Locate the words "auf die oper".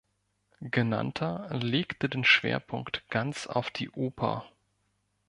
3.45-4.49